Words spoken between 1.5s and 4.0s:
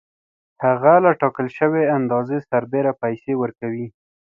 شوې اندازې سربېره پیسې ورکوي